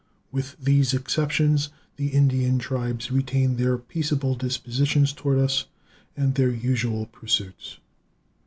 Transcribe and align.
With 0.31 0.55
these 0.59 0.95
exceptions 0.95 1.69
the 1.97 2.07
Indian 2.07 2.57
tribes 2.57 3.11
retain 3.11 3.57
their 3.57 3.77
peaceable 3.77 4.33
dispositions 4.33 5.13
toward 5.13 5.37
us, 5.37 5.65
and 6.17 6.33
their 6.33 6.49
usual 6.49 7.05
pursuits. 7.05 7.77